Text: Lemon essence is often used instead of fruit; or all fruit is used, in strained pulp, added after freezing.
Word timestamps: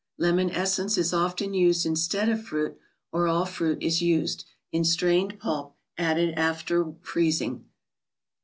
Lemon 0.17 0.49
essence 0.49 0.97
is 0.97 1.13
often 1.13 1.53
used 1.53 1.85
instead 1.85 2.27
of 2.27 2.43
fruit; 2.43 2.75
or 3.11 3.27
all 3.27 3.45
fruit 3.45 3.83
is 3.83 4.01
used, 4.01 4.45
in 4.71 4.83
strained 4.83 5.39
pulp, 5.39 5.77
added 5.95 6.33
after 6.39 6.93
freezing. 7.01 7.65